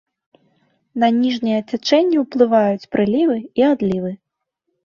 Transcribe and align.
На 1.03 1.09
ніжняе 1.17 1.59
цячэнне 1.69 2.17
ўплываюць 2.23 2.89
прылівы 2.97 3.37
і 3.63 3.67
адлівы. 3.73 4.11